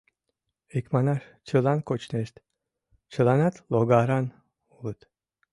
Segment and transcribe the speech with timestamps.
[0.77, 2.35] Икманаш, чылан кочнешт,
[3.11, 4.25] чыланат логаран
[4.75, 4.99] улыт.